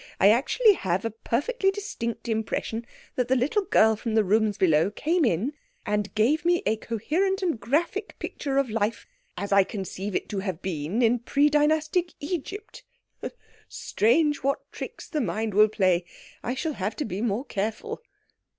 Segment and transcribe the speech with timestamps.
[0.19, 4.89] I actually have a perfectly distinct impression that the little girl from the rooms below
[4.89, 5.53] came in
[5.85, 9.05] and gave me a coherent and graphic picture of life
[9.37, 12.81] as I conceive it to have been in pre dynastic Egypt.
[13.69, 16.03] Strange what tricks the mind will play!
[16.41, 18.01] I shall have to be more careful."